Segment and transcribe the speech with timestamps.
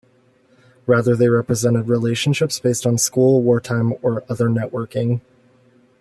[0.87, 5.21] Rather, they represented relationships based on school, wartime or other networking.